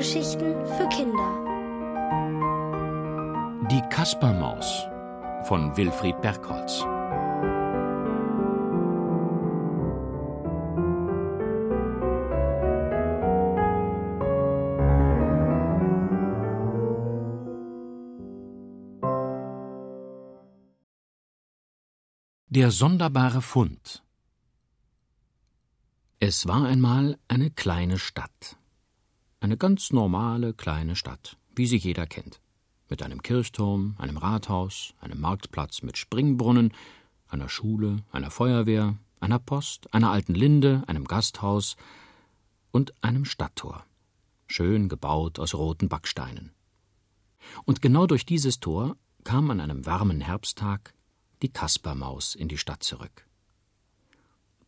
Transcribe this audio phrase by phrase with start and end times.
[0.00, 1.30] Hörgeschichten für Kinder.
[3.70, 4.86] Die Kaspermaus
[5.44, 6.80] von Wilfried Bergholz.
[22.48, 24.02] Der sonderbare Fund
[26.20, 28.59] Es war einmal eine kleine Stadt.
[29.42, 32.42] Eine ganz normale kleine Stadt, wie sie jeder kennt.
[32.90, 36.74] Mit einem Kirchturm, einem Rathaus, einem Marktplatz mit Springbrunnen,
[37.26, 41.76] einer Schule, einer Feuerwehr, einer Post, einer alten Linde, einem Gasthaus
[42.70, 43.86] und einem Stadttor,
[44.46, 46.52] schön gebaut aus roten Backsteinen.
[47.64, 50.92] Und genau durch dieses Tor kam an einem warmen Herbsttag
[51.40, 53.26] die Kaspermaus in die Stadt zurück.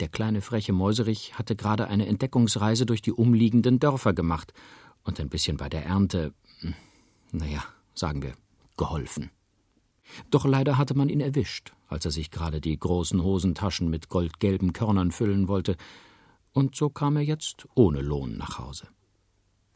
[0.00, 4.52] Der kleine freche Mäuserich hatte gerade eine Entdeckungsreise durch die umliegenden Dörfer gemacht
[5.02, 6.74] und ein bisschen bei der Ernte, hm,
[7.32, 8.34] naja, sagen wir,
[8.76, 9.30] geholfen.
[10.30, 14.72] Doch leider hatte man ihn erwischt, als er sich gerade die großen Hosentaschen mit goldgelben
[14.72, 15.76] Körnern füllen wollte,
[16.52, 18.88] und so kam er jetzt ohne Lohn nach Hause.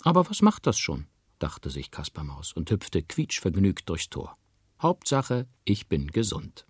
[0.03, 1.07] Aber was macht das schon?
[1.39, 4.37] dachte sich Kaspermaus und hüpfte quietschvergnügt durchs Tor.
[4.81, 6.67] Hauptsache, ich bin gesund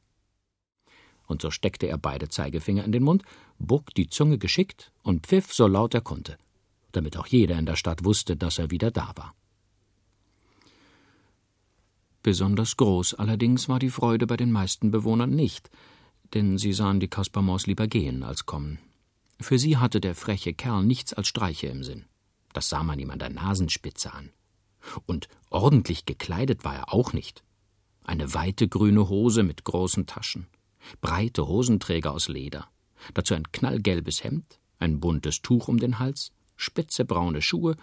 [1.26, 3.22] und so steckte er beide Zeigefinger in den Mund,
[3.58, 6.38] bog die Zunge geschickt und pfiff so laut er konnte,
[6.92, 9.34] damit auch jeder in der Stadt wusste, dass er wieder da war.
[12.22, 15.70] Besonders groß allerdings war die Freude bei den meisten Bewohnern nicht,
[16.34, 18.78] denn sie sahen die Kaspermaus lieber gehen als kommen.
[19.40, 22.04] Für sie hatte der freche Kerl nichts als Streiche im Sinn.
[22.52, 24.30] Das sah man ihm an der Nasenspitze an.
[25.06, 27.42] Und ordentlich gekleidet war er auch nicht.
[28.04, 30.46] Eine weite grüne Hose mit großen Taschen,
[31.00, 32.68] breite Hosenträger aus Leder,
[33.14, 37.76] dazu ein knallgelbes Hemd, ein buntes Tuch um den Hals, spitze braune Schuhe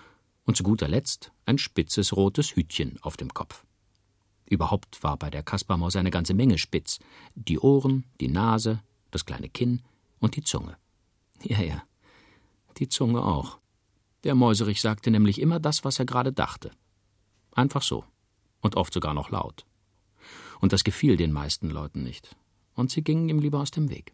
[0.46, 3.66] und zu guter Letzt ein spitzes rotes Hütchen auf dem Kopf.
[4.46, 7.00] Überhaupt war bei der Kaspermaus eine ganze Menge spitz.
[7.36, 9.84] Die Ohren, die Nase, das kleine Kinn
[10.20, 10.78] und die Zunge.
[11.44, 11.84] Ja, ja,
[12.78, 13.59] die Zunge auch.
[14.24, 16.72] Der Mäuserich sagte nämlich immer das, was er gerade dachte.
[17.52, 18.04] Einfach so.
[18.62, 19.66] Und oft sogar noch laut.
[20.59, 22.36] Und das gefiel den meisten Leuten nicht
[22.79, 24.13] und sie gingen ihm lieber aus dem Weg.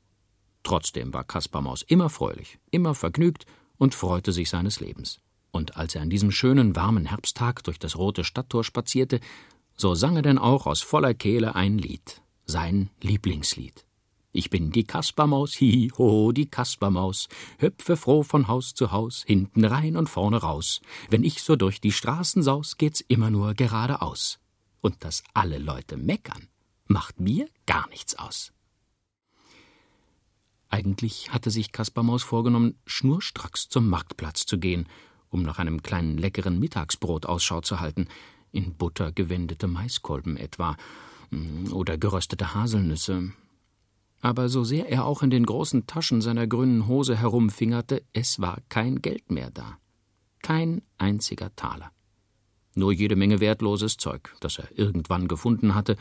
[0.63, 3.45] Trotzdem war Kaspermaus immer fröhlich, immer vergnügt
[3.77, 5.19] und freute sich seines Lebens.
[5.51, 9.19] Und als er an diesem schönen, warmen Herbsttag durch das rote Stadttor spazierte,
[9.77, 13.85] so sang er denn auch aus voller Kehle ein Lied, sein Lieblingslied.
[14.31, 19.63] Ich bin die Kaspermaus, hi, ho, die Kaspermaus, hüpfe froh von Haus zu Haus, hinten
[19.63, 20.81] rein und vorne raus.
[21.09, 24.39] Wenn ich so durch die Straßen saus, geht's immer nur geradeaus.
[24.81, 26.49] Und dass alle Leute meckern,
[26.87, 28.51] macht mir gar nichts aus.
[30.69, 34.87] Eigentlich hatte sich Kaspermaus vorgenommen, schnurstracks zum Marktplatz zu gehen,
[35.29, 38.07] um nach einem kleinen leckeren Mittagsbrot Ausschau zu halten,
[38.51, 40.75] in Butter gewendete Maiskolben etwa
[41.29, 43.31] mm, oder geröstete Haselnüsse.
[44.21, 48.59] Aber so sehr er auch in den großen Taschen seiner grünen Hose herumfingerte, es war
[48.69, 49.77] kein Geld mehr da.
[50.41, 51.91] Kein einziger Taler.
[52.75, 55.95] Nur jede Menge wertloses Zeug, das er irgendwann gefunden hatte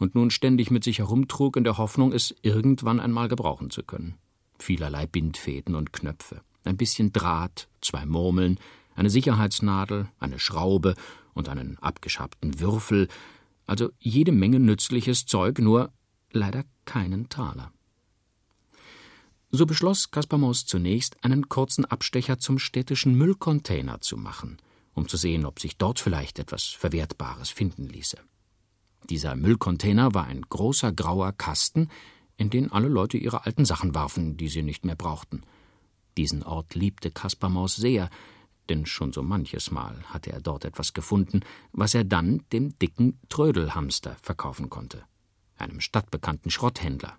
[0.00, 4.14] und nun ständig mit sich herumtrug in der Hoffnung, es irgendwann einmal gebrauchen zu können.
[4.58, 8.58] Vielerlei Bindfäden und Knöpfe, ein bisschen Draht, zwei Murmeln,
[8.96, 10.94] eine Sicherheitsnadel, eine Schraube
[11.34, 13.08] und einen abgeschabten Würfel,
[13.66, 15.92] also jede Menge nützliches Zeug, nur
[16.32, 17.72] leider keinen Taler.
[19.52, 24.58] So beschloss Kaspermaus zunächst, einen kurzen Abstecher zum städtischen Müllcontainer zu machen,
[24.94, 28.18] um zu sehen, ob sich dort vielleicht etwas Verwertbares finden ließe.
[29.08, 31.88] Dieser Müllcontainer war ein großer grauer Kasten,
[32.36, 35.42] in den alle Leute ihre alten Sachen warfen, die sie nicht mehr brauchten.
[36.16, 38.10] Diesen Ort liebte Kaspermaus sehr,
[38.68, 41.40] denn schon so manches Mal hatte er dort etwas gefunden,
[41.72, 45.04] was er dann dem dicken Trödelhamster verkaufen konnte,
[45.56, 47.16] einem stadtbekannten Schrotthändler,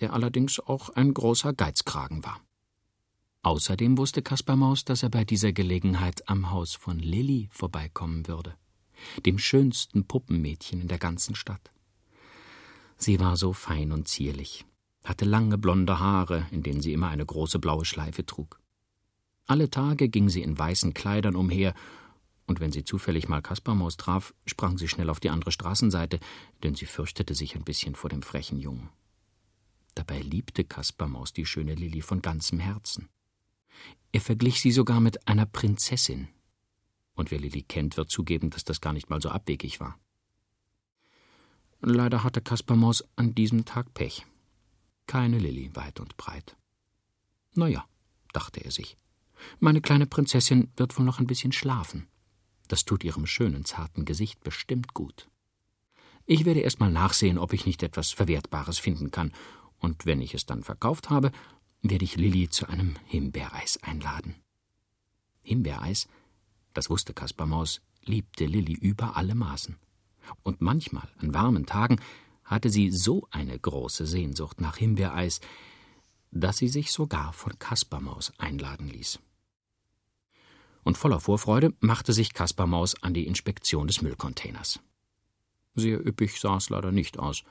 [0.00, 2.40] der allerdings auch ein großer Geizkragen war.
[3.42, 8.56] Außerdem wusste Kaspermaus, dass er bei dieser Gelegenheit am Haus von Lilli vorbeikommen würde
[9.24, 11.70] dem schönsten Puppenmädchen in der ganzen Stadt.
[12.96, 14.64] Sie war so fein und zierlich,
[15.04, 18.60] hatte lange blonde Haare, in denen sie immer eine große blaue Schleife trug.
[19.46, 21.74] Alle Tage ging sie in weißen Kleidern umher,
[22.46, 26.18] und wenn sie zufällig mal Kaspermaus traf, sprang sie schnell auf die andere Straßenseite,
[26.62, 28.88] denn sie fürchtete sich ein bisschen vor dem frechen Jungen.
[29.94, 33.08] Dabei liebte Kaspermaus die schöne Lilli von ganzem Herzen.
[34.12, 36.28] Er verglich sie sogar mit einer Prinzessin,
[37.18, 39.98] und wer Lilli kennt, wird zugeben, dass das gar nicht mal so abwegig war.
[41.80, 44.26] Leider hatte Kaspermaus an diesem Tag Pech.
[45.06, 46.56] Keine Lilli weit und breit.
[47.54, 47.84] Na ja,
[48.32, 48.96] dachte er sich.
[49.60, 52.08] Meine kleine Prinzessin wird wohl noch ein bisschen schlafen.
[52.66, 55.28] Das tut ihrem schönen, zarten Gesicht bestimmt gut.
[56.26, 59.32] Ich werde erst mal nachsehen, ob ich nicht etwas Verwertbares finden kann,
[59.78, 61.30] und wenn ich es dann verkauft habe,
[61.82, 64.34] werde ich Lilli zu einem Himbeereis einladen.
[65.42, 66.08] Himbeereis,
[66.78, 69.76] das wusste Kaspar Maus, liebte Lilli über alle Maßen.
[70.44, 72.00] Und manchmal, an warmen Tagen,
[72.44, 75.40] hatte sie so eine große Sehnsucht nach Himbeereis,
[76.30, 79.18] dass sie sich sogar von Kaspermaus einladen ließ.
[80.84, 84.78] Und voller Vorfreude machte sich Kaspermaus an die Inspektion des Müllcontainers.
[85.74, 87.42] Sehr üppig sah es leider nicht aus.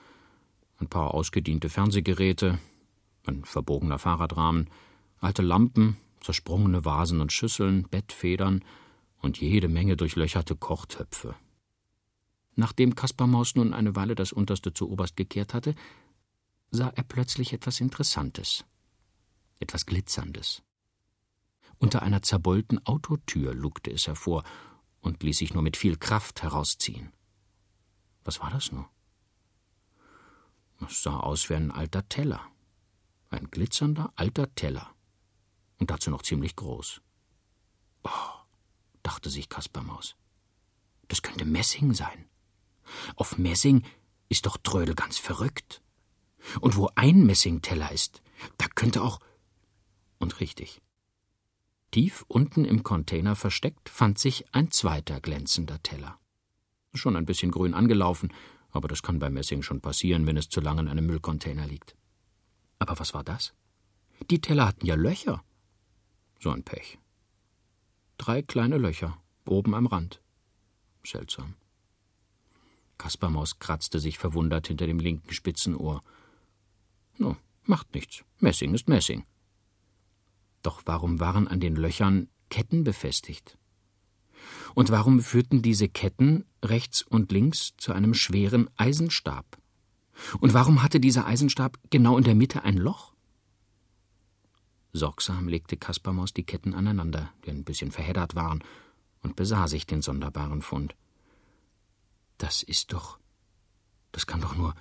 [0.80, 2.60] Ein paar ausgediente Fernsehgeräte,
[3.26, 4.70] ein verbogener Fahrradrahmen,
[5.20, 8.64] alte Lampen, zersprungene Vasen und Schüsseln, Bettfedern
[9.20, 11.36] und jede Menge durchlöcherte Kochtöpfe.
[12.56, 15.76] Nachdem Kaspermaus nun eine Weile das Unterste zu Oberst gekehrt hatte,
[16.72, 18.66] sah er plötzlich etwas Interessantes,
[19.60, 20.64] etwas Glitzerndes.
[21.78, 24.44] Unter einer zerbeulten Autotür lugte es hervor
[25.02, 27.14] und ließ sich nur mit viel Kraft herausziehen.
[28.24, 28.90] Was war das nur?
[30.86, 32.42] Es sah aus wie ein alter Teller.
[33.30, 34.94] Ein glitzernder alter Teller.
[35.80, 37.02] Und dazu noch ziemlich groß.
[38.04, 38.37] Oh,
[39.28, 40.16] dachte sich Kaspermaus.
[41.10, 42.30] Das könnte Messing sein.
[43.16, 43.84] Auf Messing
[44.30, 45.82] ist doch Trödel ganz verrückt.
[46.62, 48.22] Und wo ein Messingteller ist,
[48.58, 49.20] da könnte auch.
[50.18, 50.82] Und richtig.
[51.92, 56.20] Tief unten im Container versteckt fand sich ein zweiter glänzender Teller.
[56.94, 58.32] Schon ein bisschen grün angelaufen,
[58.72, 61.96] aber das kann bei Messing schon passieren, wenn es zu lange in einem Müllcontainer liegt.
[62.80, 63.54] Aber was war das?
[64.30, 65.44] Die Teller hatten ja Löcher.
[66.40, 66.98] So ein Pech.
[68.18, 70.22] Drei kleine Löcher, oben am Rand.
[71.06, 71.56] Seltsam.
[72.98, 76.04] Kaspermaus kratzte sich verwundert hinter dem linken Spitzenohr.
[77.18, 78.24] No, macht nichts.
[78.40, 79.26] Messing ist Messing.
[80.64, 83.58] Doch warum waren an den Löchern Ketten befestigt?
[84.74, 89.58] Und warum führten diese Ketten rechts und links zu einem schweren Eisenstab?
[90.40, 93.14] Und warum hatte dieser Eisenstab genau in der Mitte ein Loch?
[94.98, 98.64] Sorgsam legte Kaspermaus die Ketten aneinander, die ein bisschen verheddert waren,
[99.24, 100.96] und besah sich den sonderbaren Fund.
[102.38, 103.18] Das ist doch.
[104.12, 104.76] Das kann doch nur.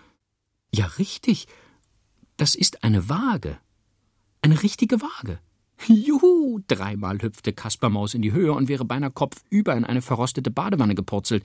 [0.75, 1.47] Ja, richtig.
[2.37, 3.59] Das ist eine Waage.
[4.43, 5.39] Eine richtige Waage.
[5.87, 6.61] Juhu!
[6.67, 11.45] Dreimal hüpfte Kaspermaus in die Höhe und wäre beinahe kopfüber in eine verrostete Badewanne gepurzelt.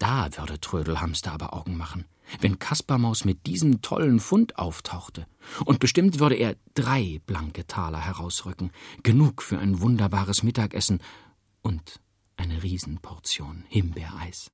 [0.00, 2.06] Da würde Trödelhamster aber Augen machen,
[2.40, 5.26] wenn Kaspermaus mit diesem tollen Fund auftauchte.
[5.66, 11.00] Und bestimmt würde er drei blanke Taler herausrücken, genug für ein wunderbares Mittagessen
[11.60, 12.00] und
[12.38, 14.50] eine Riesenportion Himbeereis.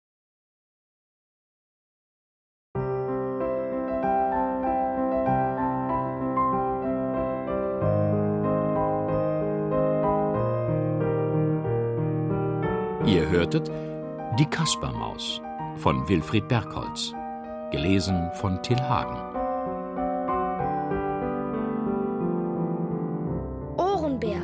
[13.07, 13.71] Ihr hörtet
[14.35, 15.41] Die Kaspermaus
[15.77, 17.15] von Wilfried Bergholz,
[17.71, 19.17] gelesen von Till Hagen.
[23.79, 24.43] Ohrenbär.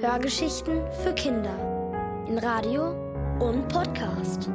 [0.00, 1.56] Hörgeschichten für Kinder
[2.28, 2.90] in Radio
[3.38, 4.50] und Podcast.